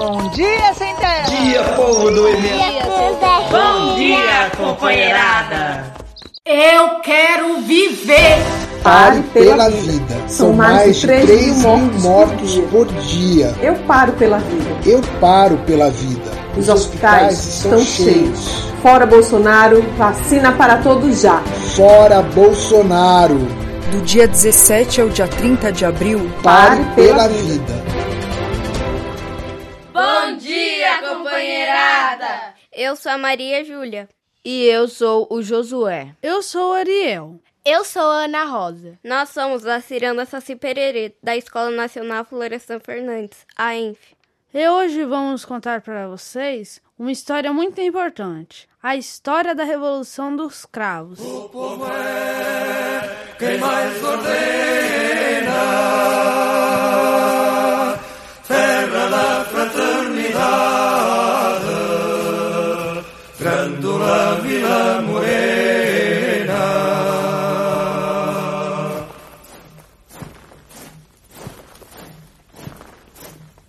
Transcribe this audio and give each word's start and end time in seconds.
Bom 0.00 0.30
dia, 0.30 0.72
sem 0.78 0.96
terra! 0.96 1.28
Dia, 1.28 1.62
povo 1.76 2.10
do 2.10 2.34
Dia, 2.40 2.86
Bom 3.50 3.96
dia, 3.96 4.50
companheirada! 4.56 5.92
Eu 6.46 7.00
quero 7.00 7.60
viver! 7.60 8.38
Pare 8.82 9.20
pela 9.34 9.68
vida. 9.68 10.16
São 10.26 10.54
mais 10.54 10.96
de 10.96 11.06
3 11.06 11.64
mil 11.66 11.76
mortos 12.00 12.58
por 12.70 12.86
dia. 12.86 13.54
Eu 13.60 13.74
paro 13.86 14.12
pela 14.12 14.38
vida. 14.38 14.70
Eu 14.86 15.02
paro 15.20 15.58
pela 15.66 15.90
vida. 15.90 16.30
Os 16.56 16.70
hospitais 16.70 17.56
estão 17.56 17.84
cheios. 17.84 18.72
Fora 18.80 19.04
Bolsonaro, 19.04 19.82
vacina 19.98 20.50
para 20.52 20.78
todos 20.78 21.20
já. 21.20 21.42
Fora 21.76 22.22
Bolsonaro. 22.22 23.36
Do 23.92 24.00
dia 24.00 24.26
17 24.26 25.02
ao 25.02 25.08
dia 25.10 25.28
30 25.28 25.70
de 25.72 25.84
abril, 25.84 26.30
pare 26.42 26.82
pela 26.96 27.28
vida. 27.28 27.89
Companheirada! 31.40 32.54
Eu 32.72 32.94
sou 32.94 33.12
a 33.12 33.18
Maria 33.18 33.64
Júlia. 33.64 34.08
E 34.44 34.64
eu 34.64 34.88
sou 34.88 35.26
o 35.30 35.42
Josué. 35.42 36.14
Eu 36.22 36.42
sou 36.42 36.70
o 36.70 36.74
Ariel. 36.74 37.40
Eu 37.64 37.84
sou 37.84 38.02
a 38.02 38.24
Ana 38.24 38.44
Rosa. 38.44 38.98
Nós 39.04 39.30
somos 39.30 39.66
a 39.66 39.80
Ciranda 39.80 40.24
Saci 40.24 40.56
Pererê, 40.56 41.14
da 41.22 41.36
Escola 41.36 41.70
Nacional 41.70 42.24
Florestan 42.24 42.80
Fernandes, 42.80 43.46
a 43.56 43.74
ENF. 43.74 44.16
E 44.52 44.68
hoje 44.68 45.04
vamos 45.04 45.44
contar 45.44 45.80
para 45.82 46.08
vocês 46.08 46.80
uma 46.98 47.12
história 47.12 47.52
muito 47.52 47.80
importante. 47.80 48.68
A 48.82 48.96
história 48.96 49.54
da 49.54 49.62
Revolução 49.62 50.34
dos 50.34 50.64
Cravos. 50.64 51.20
O 51.20 51.48
povo 51.50 51.86
é 51.86 53.36
quem 53.38 53.58
mais 53.58 54.02
ordena, 54.02 54.69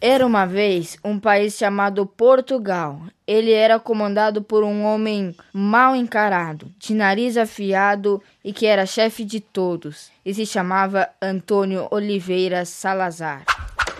Era 0.04 0.26
uma 0.26 0.48
vez 0.48 0.98
um 1.06 1.20
país 1.20 1.56
chamado 1.56 2.08
Portugal. 2.08 3.04
Ele 3.28 3.52
era 3.52 3.80
comandado 3.80 4.42
por 4.42 4.64
um 4.64 4.84
homem 4.84 5.36
mal 5.54 5.96
encarado, 5.96 6.74
de 6.80 6.96
nariz 6.96 7.38
afiado 7.38 8.20
e 8.44 8.52
que 8.52 8.66
era 8.66 8.88
chefe 8.88 9.24
de 9.24 9.40
todos, 9.40 10.10
e 10.26 10.34
se 10.34 10.44
chamava 10.44 11.08
Antônio 11.22 11.88
Oliveira 11.92 12.66
Salazar. 12.66 13.44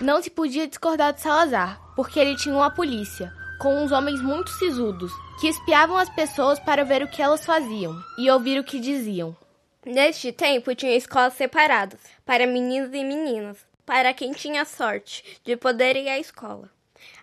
Não 0.00 0.20
se 0.20 0.28
podia 0.28 0.66
discordar 0.66 1.12
de 1.12 1.20
Salazar, 1.20 1.80
porque 1.94 2.18
ele 2.18 2.34
tinha 2.34 2.56
uma 2.56 2.72
polícia, 2.72 3.32
com 3.60 3.84
uns 3.84 3.92
homens 3.92 4.20
muito 4.20 4.50
sisudos, 4.50 5.12
que 5.40 5.46
espiavam 5.46 5.96
as 5.96 6.10
pessoas 6.10 6.58
para 6.58 6.84
ver 6.84 7.04
o 7.04 7.08
que 7.08 7.22
elas 7.22 7.46
faziam 7.46 7.94
e 8.18 8.28
ouvir 8.28 8.58
o 8.58 8.64
que 8.64 8.80
diziam. 8.80 9.36
Neste 9.86 10.32
tempo, 10.32 10.74
tinha 10.74 10.96
escolas 10.96 11.34
separadas 11.34 12.00
para 12.26 12.44
meninos 12.44 12.90
e 12.92 13.04
meninas, 13.04 13.58
para 13.84 14.14
quem 14.14 14.32
tinha 14.32 14.64
sorte 14.64 15.40
de 15.44 15.56
poder 15.56 15.96
ir 15.96 16.08
à 16.08 16.18
escola. 16.18 16.70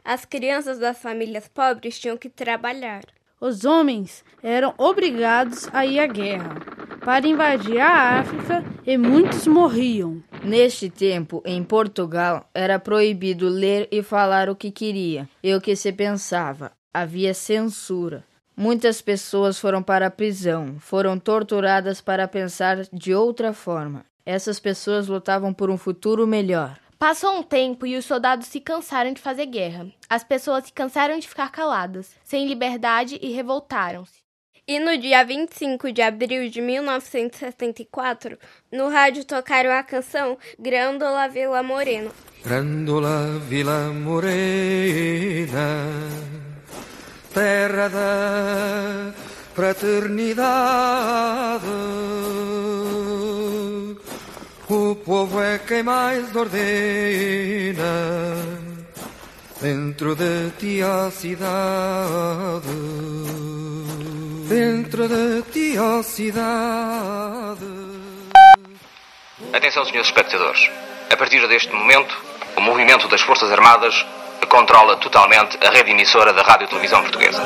As 0.03 0.25
crianças 0.25 0.79
das 0.79 0.97
famílias 1.01 1.47
pobres 1.47 1.99
tinham 1.99 2.17
que 2.17 2.29
trabalhar. 2.29 3.03
Os 3.39 3.63
homens 3.63 4.23
eram 4.43 4.73
obrigados 4.77 5.69
a 5.71 5.85
ir 5.85 5.99
à 5.99 6.07
guerra 6.07 6.79
para 7.05 7.27
invadir 7.27 7.79
a 7.79 8.19
África 8.19 8.63
e 8.85 8.97
muitos 8.97 9.47
morriam. 9.47 10.21
Neste 10.43 10.89
tempo, 10.89 11.41
em 11.45 11.63
Portugal, 11.63 12.49
era 12.53 12.77
proibido 12.79 13.47
ler 13.47 13.87
e 13.91 14.03
falar 14.03 14.49
o 14.49 14.55
que 14.55 14.71
queria 14.71 15.27
e 15.41 15.53
o 15.53 15.61
que 15.61 15.75
se 15.75 15.91
pensava. 15.91 16.71
Havia 16.93 17.33
censura. 17.33 18.23
Muitas 18.55 19.01
pessoas 19.01 19.57
foram 19.57 19.81
para 19.81 20.07
a 20.07 20.11
prisão, 20.11 20.75
foram 20.79 21.17
torturadas 21.17 22.01
para 22.01 22.27
pensar 22.27 22.77
de 22.91 23.13
outra 23.13 23.53
forma. 23.53 24.03
Essas 24.25 24.59
pessoas 24.59 25.07
lutavam 25.07 25.53
por 25.53 25.69
um 25.69 25.77
futuro 25.77 26.27
melhor. 26.27 26.77
Passou 26.99 27.37
um 27.37 27.43
tempo 27.43 27.85
e 27.85 27.95
os 27.95 28.05
soldados 28.05 28.47
se 28.47 28.59
cansaram 28.59 29.13
de 29.13 29.21
fazer 29.21 29.45
guerra. 29.45 29.87
As 30.09 30.23
pessoas 30.23 30.65
se 30.65 30.73
cansaram 30.73 31.17
de 31.17 31.29
ficar 31.29 31.49
caladas, 31.49 32.13
sem 32.25 32.45
liberdade 32.45 33.17
e 33.21 33.31
revoltaram-se. 33.31 34.19
E 34.67 34.79
no 34.79 34.97
dia 34.97 35.25
25 35.25 35.91
de 35.91 36.01
abril 36.01 36.49
de 36.49 36.61
1974, 36.61 38.37
no 38.71 38.89
rádio 38.89 39.23
tocaram 39.23 39.71
a 39.71 39.81
canção 39.81 40.37
Grândola 40.59 41.27
Vila 41.27 41.63
Morena. 41.63 42.11
Grândola 42.43 43.39
Vila 43.47 43.91
Morena, 43.93 45.87
terra 47.33 47.87
da 47.87 49.13
fraternidade. 49.55 51.65
O 54.71 54.95
povo 54.95 55.41
é 55.41 55.57
quem 55.57 55.81
mais 55.81 56.35
ordena 56.35 56.53
dentro 59.59 60.15
de 60.15 60.51
ti 60.59 60.79
a 60.83 61.09
cidade. 61.09 62.67
Dentro 64.47 65.07
de 65.07 65.41
ti 65.51 65.75
a 65.75 66.03
cidade. 66.03 67.65
Atenção, 69.51 69.83
senhores 69.85 70.07
espectadores. 70.07 70.69
A 71.09 71.17
partir 71.17 71.47
deste 71.47 71.73
momento, 71.73 72.15
o 72.55 72.61
movimento 72.61 73.07
das 73.07 73.21
Forças 73.21 73.51
Armadas 73.51 74.05
controla 74.49 74.97
totalmente 74.97 75.57
a 75.65 75.71
rede 75.71 75.89
emissora 75.89 76.31
da 76.31 76.43
Rádio 76.43 76.67
Televisão 76.67 77.01
Portuguesa. 77.01 77.41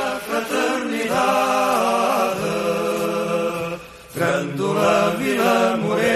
Grândola 4.14 5.16
Vila 5.18 5.78
Morena. 5.78 6.13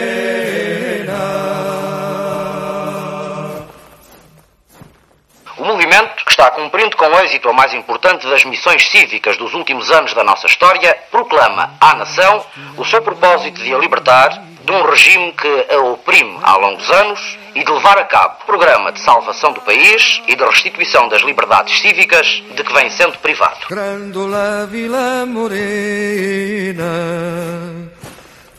Movimento, 6.17 6.25
que 6.25 6.31
está 6.31 6.51
cumprindo 6.51 6.95
com 6.95 7.19
êxito 7.19 7.49
a 7.49 7.53
mais 7.53 7.73
importante 7.73 8.27
das 8.27 8.43
missões 8.45 8.89
cívicas 8.89 9.37
dos 9.37 9.53
últimos 9.53 9.91
anos 9.91 10.13
da 10.13 10.23
nossa 10.23 10.47
história, 10.47 10.97
proclama 11.11 11.75
à 11.79 11.93
nação 11.95 12.43
o 12.77 12.85
seu 12.85 13.01
propósito 13.01 13.61
de 13.61 13.73
a 13.73 13.77
libertar 13.77 14.29
de 14.63 14.71
um 14.71 14.81
regime 14.83 15.31
que 15.31 15.65
a 15.73 15.77
oprime 15.77 16.37
há 16.43 16.57
longos 16.57 16.89
anos 16.91 17.37
e 17.55 17.63
de 17.63 17.71
levar 17.71 17.97
a 17.97 18.03
cabo 18.03 18.35
o 18.41 18.45
programa 18.45 18.91
de 18.91 18.99
salvação 18.99 19.53
do 19.53 19.61
país 19.61 20.21
e 20.27 20.35
de 20.35 20.43
restituição 20.43 21.07
das 21.07 21.21
liberdades 21.21 21.79
cívicas 21.79 22.43
de 22.53 22.63
que 22.63 22.73
vem 22.73 22.89
sendo 22.89 23.17
privado. 23.19 23.67
Grândola 23.69 24.67
Vila 24.69 25.25
Morena, 25.25 26.83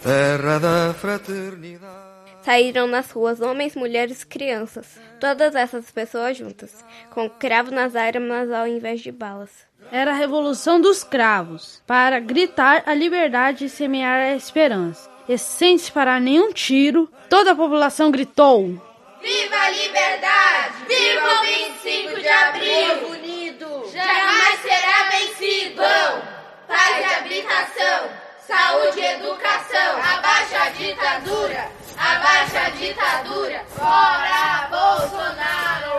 terra 0.02 0.58
da 0.58 0.94
fraternidade. 0.94 2.07
Saíram 2.48 2.86
nas 2.86 3.10
ruas 3.10 3.42
homens, 3.42 3.76
mulheres 3.76 4.22
e 4.22 4.26
crianças, 4.26 4.98
todas 5.20 5.54
essas 5.54 5.91
pessoas 5.91 6.34
juntas, 6.34 6.82
com 7.10 7.28
cravo 7.28 7.70
nas 7.70 7.94
armas 7.94 8.50
ao 8.50 8.66
invés 8.66 9.03
de 9.03 9.12
balas. 9.12 9.50
Era 9.92 10.12
a 10.12 10.14
revolução 10.14 10.81
dos 10.81 11.04
cravos, 11.04 11.82
para 11.87 12.19
gritar 12.19 12.84
a 12.87 12.94
liberdade 12.94 13.66
e 13.66 13.69
semear 13.69 14.19
a 14.19 14.34
esperança. 14.34 15.10
E 15.28 15.37
sem 15.37 15.76
disparar 15.76 16.22
nenhum 16.22 16.50
tiro, 16.50 17.06
toda 17.28 17.53
a 17.53 17.54
população 17.54 18.10
gritou: 18.10 18.81
Viva 19.20 19.56
a 19.56 19.69
liberdade! 19.69 20.75
Viva 20.88 21.28
o 21.28 21.42
25 21.42 22.19
de 22.19 22.28
abril! 22.28 23.08
unido! 23.10 23.91
Jamais 23.92 24.58
será 24.62 25.10
vencido! 25.10 25.82
Pão, 25.82 26.22
paz 26.66 26.98
e 26.98 27.14
habitação, 27.14 28.08
saúde 28.38 29.00
e 29.00 29.04
educação, 29.04 29.98
abaixa 30.00 30.62
a 30.62 30.70
ditadura! 30.70 31.78
Abaixa 32.10 32.60
a 32.66 32.70
ditadura! 32.70 33.60
Fora 33.76 34.69
Bolsonaro! 34.70 35.98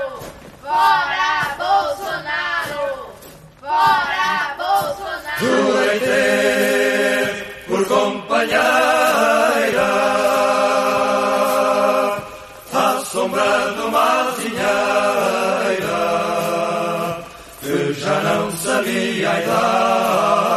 Fora 0.63 1.31
Bolsonaro! 1.61 2.88
Fora 3.61 4.31
Bolsonaro! 4.57 5.39
Jurei 5.39 6.00
por 7.67 7.81
companheira 7.88 8.59
a 12.73 12.75
sombra 13.05 13.51
de 13.75 13.81
uma 13.81 14.31
zinheira 14.38 16.00
que 17.62 17.94
já 17.94 18.19
não 18.21 18.51
sabia 18.51 19.29
a 19.29 19.39
idade 19.41 20.49